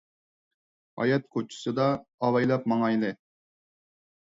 ھايات 1.01 1.27
كوچىسىدا 1.35 1.87
ئاۋايلاپ 2.29 2.69
ماڭايلى! 2.75 3.15